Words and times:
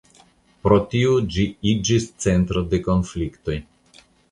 Pro 0.67 0.77
tio 0.93 1.11
ĝi 1.35 1.45
iĝis 1.73 2.09
centro 2.27 2.65
de 2.73 2.83
konfliktoj. 2.91 3.63